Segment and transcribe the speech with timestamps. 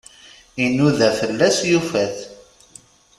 [0.63, 2.17] Inuda fell-as, yufa-t.